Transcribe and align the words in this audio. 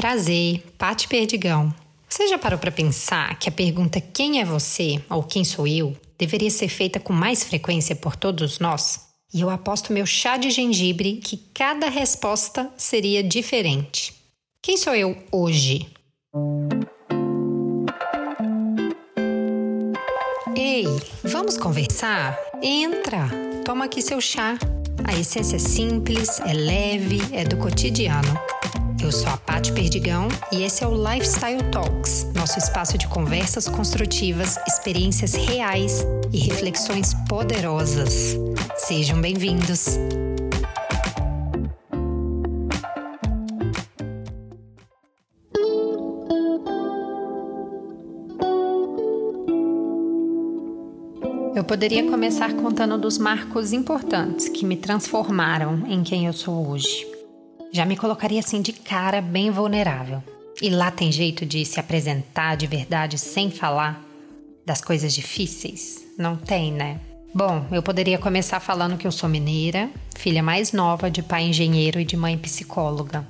Prazer, 0.00 0.62
Pati 0.78 1.06
Perdigão. 1.06 1.74
Você 2.08 2.26
já 2.26 2.38
parou 2.38 2.58
para 2.58 2.72
pensar 2.72 3.38
que 3.38 3.50
a 3.50 3.52
pergunta 3.52 4.00
quem 4.00 4.40
é 4.40 4.46
você 4.46 4.98
ou 5.10 5.22
quem 5.22 5.44
sou 5.44 5.66
eu 5.66 5.94
deveria 6.16 6.48
ser 6.48 6.68
feita 6.68 6.98
com 6.98 7.12
mais 7.12 7.44
frequência 7.44 7.94
por 7.94 8.16
todos 8.16 8.58
nós? 8.58 9.08
E 9.34 9.42
eu 9.42 9.50
aposto 9.50 9.92
meu 9.92 10.06
chá 10.06 10.38
de 10.38 10.50
gengibre 10.50 11.16
que 11.16 11.36
cada 11.52 11.90
resposta 11.90 12.72
seria 12.78 13.22
diferente. 13.22 14.14
Quem 14.62 14.78
sou 14.78 14.94
eu 14.94 15.14
hoje? 15.30 15.86
Ei, 20.56 20.86
vamos 21.22 21.58
conversar? 21.58 22.38
Entra, 22.62 23.28
toma 23.66 23.84
aqui 23.84 24.00
seu 24.00 24.18
chá. 24.18 24.58
A 25.04 25.12
essência 25.12 25.56
é 25.56 25.58
simples, 25.58 26.40
é 26.40 26.54
leve, 26.54 27.20
é 27.34 27.44
do 27.44 27.58
cotidiano. 27.58 28.59
Eu 29.02 29.10
sou 29.10 29.30
a 29.30 29.36
Paty 29.38 29.72
Perdigão 29.72 30.28
e 30.52 30.62
esse 30.62 30.84
é 30.84 30.86
o 30.86 30.94
Lifestyle 30.94 31.62
Talks, 31.72 32.26
nosso 32.34 32.58
espaço 32.58 32.98
de 32.98 33.08
conversas 33.08 33.66
construtivas, 33.66 34.58
experiências 34.68 35.32
reais 35.32 36.04
e 36.30 36.38
reflexões 36.38 37.14
poderosas. 37.26 38.36
Sejam 38.76 39.18
bem-vindos! 39.18 39.98
Eu 51.54 51.64
poderia 51.64 52.08
começar 52.10 52.52
contando 52.52 52.98
dos 52.98 53.16
marcos 53.16 53.72
importantes 53.72 54.48
que 54.48 54.66
me 54.66 54.76
transformaram 54.76 55.86
em 55.86 56.02
quem 56.02 56.26
eu 56.26 56.34
sou 56.34 56.68
hoje 56.68 57.09
já 57.72 57.84
me 57.84 57.96
colocaria 57.96 58.40
assim 58.40 58.60
de 58.60 58.72
cara 58.72 59.20
bem 59.20 59.50
vulnerável. 59.50 60.22
E 60.60 60.68
lá 60.68 60.90
tem 60.90 61.10
jeito 61.10 61.46
de 61.46 61.64
se 61.64 61.80
apresentar 61.80 62.56
de 62.56 62.66
verdade 62.66 63.18
sem 63.18 63.50
falar 63.50 64.04
das 64.66 64.80
coisas 64.80 65.14
difíceis? 65.14 66.04
Não 66.18 66.36
tem, 66.36 66.72
né? 66.72 67.00
Bom, 67.34 67.64
eu 67.70 67.82
poderia 67.82 68.18
começar 68.18 68.60
falando 68.60 68.98
que 68.98 69.06
eu 69.06 69.12
sou 69.12 69.28
mineira, 69.28 69.88
filha 70.16 70.42
mais 70.42 70.72
nova 70.72 71.10
de 71.10 71.22
pai 71.22 71.44
engenheiro 71.44 72.00
e 72.00 72.04
de 72.04 72.16
mãe 72.16 72.36
psicóloga. 72.36 73.26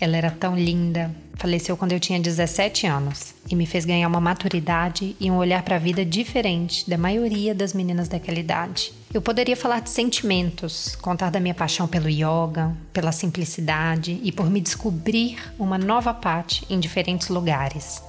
Ela 0.00 0.16
era 0.16 0.30
tão 0.30 0.56
linda, 0.56 1.14
faleceu 1.34 1.76
quando 1.76 1.92
eu 1.92 2.00
tinha 2.00 2.18
17 2.18 2.86
anos 2.86 3.34
e 3.48 3.54
me 3.54 3.66
fez 3.66 3.84
ganhar 3.84 4.08
uma 4.08 4.20
maturidade 4.20 5.16
e 5.20 5.30
um 5.30 5.36
olhar 5.36 5.62
para 5.62 5.76
a 5.76 5.78
vida 5.78 6.04
diferente 6.04 6.88
da 6.88 6.98
maioria 6.98 7.54
das 7.54 7.72
meninas 7.72 8.08
daquela 8.08 8.38
idade. 8.38 8.92
Eu 9.12 9.22
poderia 9.22 9.56
falar 9.56 9.80
de 9.80 9.90
sentimentos, 9.90 10.96
contar 10.96 11.30
da 11.30 11.40
minha 11.40 11.54
paixão 11.54 11.86
pelo 11.86 12.08
yoga, 12.08 12.76
pela 12.92 13.12
simplicidade 13.12 14.20
e 14.22 14.32
por 14.32 14.50
me 14.50 14.60
descobrir 14.60 15.38
uma 15.58 15.78
nova 15.78 16.12
parte 16.12 16.66
em 16.68 16.80
diferentes 16.80 17.28
lugares. 17.28 18.02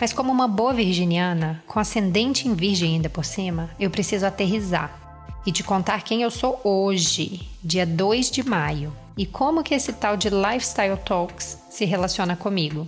Mas 0.00 0.12
como 0.12 0.32
uma 0.32 0.48
boa 0.48 0.72
virginiana, 0.72 1.62
com 1.66 1.78
ascendente 1.78 2.48
em 2.48 2.54
virgem 2.54 2.94
ainda 2.94 3.10
por 3.10 3.24
cima, 3.24 3.70
eu 3.78 3.90
preciso 3.90 4.26
aterrizar 4.26 4.98
e 5.46 5.52
te 5.52 5.62
contar 5.62 6.02
quem 6.02 6.22
eu 6.22 6.30
sou 6.30 6.60
hoje, 6.64 7.48
dia 7.62 7.86
2 7.86 8.30
de 8.30 8.42
maio, 8.42 8.92
e 9.16 9.26
como 9.26 9.62
que 9.62 9.74
esse 9.74 9.92
tal 9.92 10.16
de 10.16 10.30
Lifestyle 10.30 10.96
Talks 10.96 11.58
se 11.70 11.84
relaciona 11.84 12.36
comigo. 12.36 12.86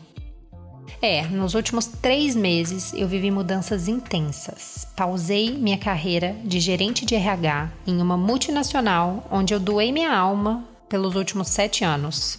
É, 1.00 1.26
nos 1.26 1.54
últimos 1.54 1.86
três 1.86 2.36
meses 2.36 2.92
eu 2.94 3.08
vivi 3.08 3.30
mudanças 3.30 3.88
intensas. 3.88 4.86
Pausei 4.96 5.50
minha 5.50 5.78
carreira 5.78 6.36
de 6.44 6.60
gerente 6.60 7.04
de 7.04 7.14
RH 7.14 7.70
em 7.86 8.00
uma 8.00 8.16
multinacional 8.16 9.26
onde 9.30 9.52
eu 9.52 9.60
doei 9.60 9.90
minha 9.90 10.16
alma 10.16 10.64
pelos 10.88 11.16
últimos 11.16 11.48
sete 11.48 11.84
anos. 11.84 12.38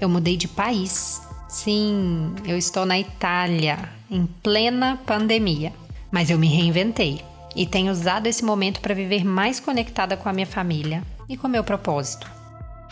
Eu 0.00 0.08
mudei 0.08 0.36
de 0.36 0.48
país. 0.48 1.22
Sim, 1.48 2.34
eu 2.44 2.58
estou 2.58 2.84
na 2.84 2.98
Itália, 2.98 3.88
em 4.10 4.26
plena 4.26 5.00
pandemia. 5.06 5.72
Mas 6.10 6.28
eu 6.28 6.38
me 6.38 6.48
reinventei 6.48 7.22
e 7.56 7.64
tenho 7.64 7.92
usado 7.92 8.26
esse 8.26 8.44
momento 8.44 8.80
para 8.80 8.94
viver 8.94 9.24
mais 9.24 9.60
conectada 9.60 10.16
com 10.16 10.28
a 10.28 10.32
minha 10.32 10.46
família 10.46 11.02
e 11.28 11.36
com 11.36 11.46
o 11.46 11.50
meu 11.50 11.64
propósito. 11.64 12.30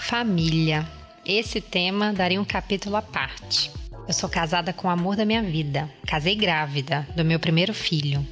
Família. 0.04 0.86
Esse 1.24 1.60
tema 1.60 2.12
daria 2.12 2.40
um 2.40 2.44
capítulo 2.44 2.96
à 2.96 3.02
parte. 3.02 3.70
Eu 4.06 4.12
sou 4.12 4.28
casada 4.28 4.72
com 4.72 4.88
o 4.88 4.90
amor 4.90 5.14
da 5.16 5.24
minha 5.24 5.42
vida. 5.42 5.88
Casei 6.06 6.34
grávida 6.34 7.06
do 7.16 7.24
meu 7.24 7.38
primeiro 7.38 7.72
filho. 7.72 8.26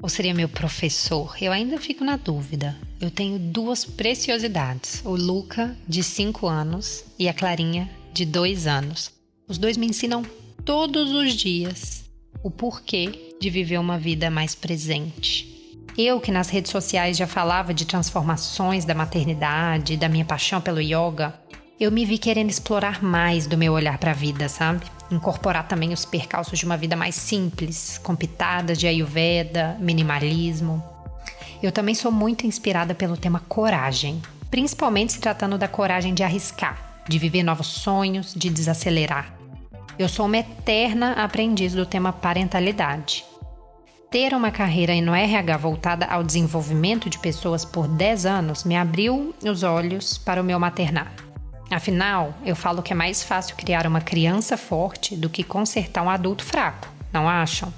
Ou 0.00 0.10
seria 0.10 0.34
meu 0.34 0.48
professor? 0.48 1.34
Eu 1.40 1.52
ainda 1.52 1.80
fico 1.80 2.04
na 2.04 2.16
dúvida. 2.16 2.76
Eu 3.00 3.10
tenho 3.10 3.38
duas 3.38 3.84
preciosidades: 3.84 5.02
o 5.04 5.16
Luca, 5.16 5.74
de 5.88 6.02
5 6.02 6.46
anos, 6.46 7.02
e 7.18 7.28
a 7.28 7.34
Clarinha, 7.34 7.90
de 8.12 8.26
2 8.26 8.66
anos. 8.66 9.10
Os 9.48 9.56
dois 9.56 9.78
me 9.78 9.86
ensinam 9.86 10.22
todos 10.64 11.10
os 11.12 11.32
dias 11.32 12.04
o 12.42 12.50
porquê 12.50 13.34
de 13.40 13.48
viver 13.48 13.78
uma 13.78 13.98
vida 13.98 14.30
mais 14.30 14.54
presente. 14.54 15.55
Eu, 15.98 16.20
que 16.20 16.30
nas 16.30 16.50
redes 16.50 16.70
sociais 16.70 17.16
já 17.16 17.26
falava 17.26 17.72
de 17.72 17.86
transformações 17.86 18.84
da 18.84 18.94
maternidade, 18.94 19.96
da 19.96 20.10
minha 20.10 20.26
paixão 20.26 20.60
pelo 20.60 20.78
yoga, 20.78 21.32
eu 21.80 21.90
me 21.90 22.04
vi 22.04 22.18
querendo 22.18 22.50
explorar 22.50 23.02
mais 23.02 23.46
do 23.46 23.56
meu 23.56 23.72
olhar 23.72 23.96
para 23.96 24.10
a 24.10 24.14
vida, 24.14 24.46
sabe? 24.46 24.84
Incorporar 25.10 25.66
também 25.66 25.94
os 25.94 26.04
percalços 26.04 26.58
de 26.58 26.66
uma 26.66 26.76
vida 26.76 26.94
mais 26.96 27.14
simples, 27.14 27.98
com 28.02 28.14
pitadas 28.14 28.76
de 28.76 28.86
ayurveda, 28.86 29.74
minimalismo. 29.80 30.84
Eu 31.62 31.72
também 31.72 31.94
sou 31.94 32.12
muito 32.12 32.46
inspirada 32.46 32.94
pelo 32.94 33.16
tema 33.16 33.40
coragem, 33.48 34.20
principalmente 34.50 35.14
se 35.14 35.20
tratando 35.20 35.56
da 35.56 35.66
coragem 35.66 36.12
de 36.12 36.22
arriscar, 36.22 37.02
de 37.08 37.18
viver 37.18 37.42
novos 37.42 37.68
sonhos, 37.68 38.34
de 38.34 38.50
desacelerar. 38.50 39.34
Eu 39.98 40.10
sou 40.10 40.26
uma 40.26 40.36
eterna 40.36 41.12
aprendiz 41.12 41.72
do 41.72 41.86
tema 41.86 42.12
parentalidade 42.12 43.24
ter 44.10 44.32
uma 44.34 44.50
carreira 44.50 44.98
no 45.00 45.14
RH 45.14 45.56
voltada 45.56 46.06
ao 46.06 46.22
desenvolvimento 46.22 47.10
de 47.10 47.18
pessoas 47.18 47.64
por 47.64 47.88
10 47.88 48.26
anos 48.26 48.64
me 48.64 48.76
abriu 48.76 49.34
os 49.44 49.62
olhos 49.62 50.16
para 50.16 50.40
o 50.40 50.44
meu 50.44 50.58
maternar. 50.58 51.12
Afinal, 51.70 52.32
eu 52.44 52.54
falo 52.54 52.82
que 52.82 52.92
é 52.92 52.96
mais 52.96 53.22
fácil 53.22 53.56
criar 53.56 53.86
uma 53.86 54.00
criança 54.00 54.56
forte 54.56 55.16
do 55.16 55.28
que 55.28 55.42
consertar 55.42 56.02
um 56.02 56.10
adulto 56.10 56.44
fraco, 56.44 56.88
não 57.12 57.28
acham? 57.28 57.72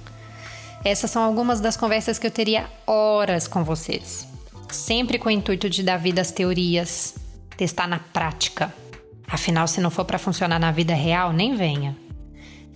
Essas 0.84 1.10
são 1.10 1.22
algumas 1.22 1.60
das 1.60 1.76
conversas 1.76 2.18
que 2.18 2.26
eu 2.26 2.30
teria 2.30 2.66
horas 2.86 3.48
com 3.48 3.64
vocês. 3.64 4.28
Sempre 4.70 5.18
com 5.18 5.28
o 5.28 5.32
intuito 5.32 5.68
de 5.70 5.82
dar 5.82 5.96
vida 5.96 6.20
às 6.20 6.30
teorias, 6.30 7.14
testar 7.56 7.88
na 7.88 7.98
prática. 7.98 8.72
Afinal, 9.26 9.66
se 9.66 9.80
não 9.80 9.90
for 9.90 10.04
para 10.04 10.18
funcionar 10.18 10.58
na 10.58 10.70
vida 10.70 10.94
real, 10.94 11.32
nem 11.32 11.54
venha. 11.54 11.96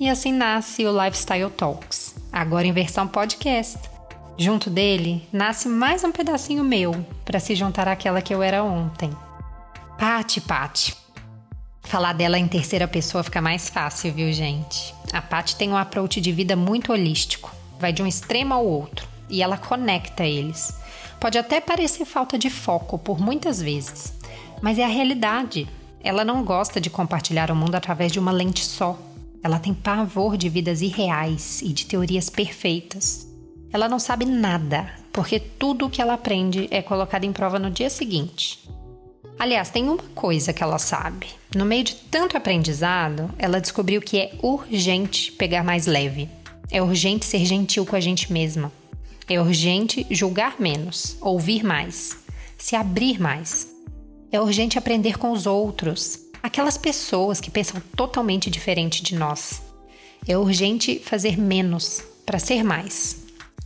E 0.00 0.08
assim 0.08 0.32
nasce 0.32 0.84
o 0.86 1.04
Lifestyle 1.04 1.50
Talks, 1.50 2.11
agora 2.32 2.66
em 2.66 2.72
versão 2.72 3.06
podcast. 3.06 3.78
Junto 4.38 4.70
dele 4.70 5.28
nasce 5.30 5.68
mais 5.68 6.02
um 6.02 6.10
pedacinho 6.10 6.64
meu 6.64 7.04
para 7.24 7.38
se 7.38 7.54
juntar 7.54 7.86
àquela 7.86 8.22
que 8.22 8.34
eu 8.34 8.42
era 8.42 8.64
ontem. 8.64 9.10
Pati, 9.98 10.40
Pati. 10.40 10.96
Falar 11.82 12.14
dela 12.14 12.38
em 12.38 12.48
terceira 12.48 12.88
pessoa 12.88 13.22
fica 13.22 13.42
mais 13.42 13.68
fácil, 13.68 14.12
viu, 14.12 14.32
gente? 14.32 14.94
A 15.12 15.20
Pati 15.20 15.56
tem 15.56 15.70
um 15.70 15.76
approach 15.76 16.20
de 16.20 16.32
vida 16.32 16.56
muito 16.56 16.90
holístico, 16.90 17.54
vai 17.78 17.92
de 17.92 18.02
um 18.02 18.06
extremo 18.06 18.54
ao 18.54 18.64
outro 18.64 19.06
e 19.28 19.42
ela 19.42 19.58
conecta 19.58 20.24
eles. 20.24 20.74
Pode 21.20 21.36
até 21.38 21.60
parecer 21.60 22.04
falta 22.04 22.38
de 22.38 22.48
foco 22.48 22.98
por 22.98 23.20
muitas 23.20 23.60
vezes, 23.60 24.14
mas 24.60 24.78
é 24.78 24.84
a 24.84 24.88
realidade. 24.88 25.68
Ela 26.02 26.24
não 26.24 26.42
gosta 26.42 26.80
de 26.80 26.90
compartilhar 26.90 27.50
o 27.50 27.54
mundo 27.54 27.74
através 27.74 28.10
de 28.10 28.18
uma 28.18 28.32
lente 28.32 28.64
só. 28.64 28.98
Ela 29.42 29.58
tem 29.58 29.74
pavor 29.74 30.36
de 30.36 30.48
vidas 30.48 30.82
irreais 30.82 31.60
e 31.62 31.72
de 31.72 31.86
teorias 31.86 32.30
perfeitas. 32.30 33.26
Ela 33.72 33.88
não 33.88 33.98
sabe 33.98 34.24
nada, 34.24 34.88
porque 35.12 35.40
tudo 35.40 35.86
o 35.86 35.90
que 35.90 36.00
ela 36.00 36.14
aprende 36.14 36.68
é 36.70 36.80
colocado 36.80 37.24
em 37.24 37.32
prova 37.32 37.58
no 37.58 37.70
dia 37.70 37.90
seguinte. 37.90 38.68
Aliás, 39.38 39.70
tem 39.70 39.84
uma 39.84 39.98
coisa 40.14 40.52
que 40.52 40.62
ela 40.62 40.78
sabe. 40.78 41.26
No 41.56 41.64
meio 41.64 41.82
de 41.84 41.94
tanto 41.94 42.36
aprendizado, 42.36 43.30
ela 43.36 43.60
descobriu 43.60 44.00
que 44.00 44.18
é 44.18 44.32
urgente 44.42 45.32
pegar 45.32 45.64
mais 45.64 45.86
leve. 45.86 46.28
É 46.70 46.80
urgente 46.80 47.24
ser 47.24 47.44
gentil 47.44 47.84
com 47.84 47.96
a 47.96 48.00
gente 48.00 48.32
mesma. 48.32 48.70
É 49.28 49.40
urgente 49.40 50.06
julgar 50.10 50.56
menos, 50.60 51.16
ouvir 51.20 51.64
mais, 51.64 52.16
se 52.56 52.76
abrir 52.76 53.20
mais. 53.20 53.68
É 54.30 54.40
urgente 54.40 54.78
aprender 54.78 55.18
com 55.18 55.32
os 55.32 55.46
outros, 55.46 56.18
aquelas 56.42 56.76
pessoas 56.76 57.40
que 57.40 57.50
pensam 57.50 57.80
totalmente 57.96 58.50
diferente 58.50 59.02
de 59.02 59.14
nós. 59.14 59.62
É 60.26 60.36
urgente 60.36 60.98
fazer 60.98 61.38
menos 61.38 62.02
para 62.26 62.38
ser 62.38 62.62
mais. 62.64 63.24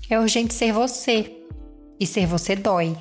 É 0.08 0.18
urgente 0.18 0.54
ser 0.54 0.72
você. 0.72 1.32
E 1.98 2.06
ser 2.06 2.26
você 2.26 2.54
dói. 2.54 2.96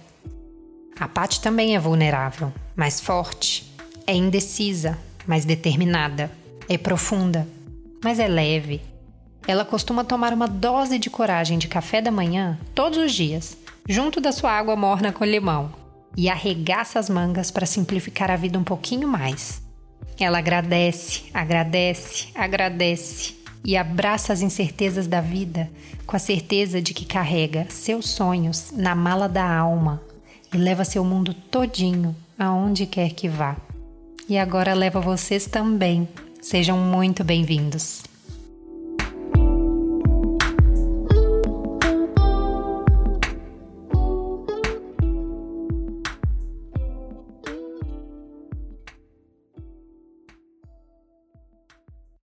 A 0.97 1.07
Paty 1.07 1.41
também 1.41 1.75
é 1.75 1.79
vulnerável, 1.79 2.53
mas 2.75 3.01
forte. 3.01 3.69
É 4.07 4.13
indecisa, 4.13 4.97
mas 5.27 5.43
determinada. 5.43 6.31
É 6.69 6.77
profunda, 6.77 7.47
mas 8.03 8.19
é 8.19 8.27
leve. 8.27 8.81
Ela 9.47 9.65
costuma 9.65 10.03
tomar 10.03 10.33
uma 10.33 10.47
dose 10.47 10.97
de 10.97 11.09
coragem 11.09 11.59
de 11.59 11.67
café 11.67 12.01
da 12.01 12.11
manhã 12.11 12.57
todos 12.73 12.97
os 12.97 13.13
dias, 13.13 13.57
junto 13.87 14.19
da 14.19 14.31
sua 14.31 14.51
água 14.51 14.75
morna 14.75 15.11
com 15.11 15.23
limão, 15.23 15.71
e 16.17 16.29
arregaça 16.29 16.97
as 16.97 17.09
mangas 17.09 17.51
para 17.51 17.65
simplificar 17.65 18.31
a 18.31 18.35
vida 18.35 18.57
um 18.57 18.63
pouquinho 18.63 19.07
mais. 19.07 19.64
Ela 20.19 20.39
agradece, 20.39 21.23
agradece, 21.33 22.27
agradece 22.33 23.35
e 23.63 23.75
abraça 23.75 24.31
as 24.31 24.41
incertezas 24.41 25.07
da 25.07 25.21
vida 25.21 25.69
com 26.05 26.15
a 26.15 26.19
certeza 26.19 26.81
de 26.81 26.93
que 26.93 27.05
carrega 27.05 27.65
seus 27.69 28.09
sonhos 28.09 28.71
na 28.71 28.95
mala 28.95 29.27
da 29.27 29.45
alma 29.45 30.01
e 30.53 30.57
leva 30.57 30.85
seu 30.85 31.03
mundo 31.03 31.33
todinho 31.33 32.15
aonde 32.37 32.85
quer 32.85 33.11
que 33.11 33.27
vá. 33.27 33.57
E 34.29 34.37
agora 34.37 34.73
leva 34.73 34.99
vocês 34.99 35.45
também. 35.45 36.07
Sejam 36.41 36.77
muito 36.77 37.23
bem-vindos. 37.23 38.03